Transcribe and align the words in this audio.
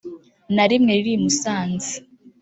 na 0.55 0.63
rimwe 0.69 0.91
riri 0.97 1.11
i 1.17 1.21
Musanze 1.23 1.91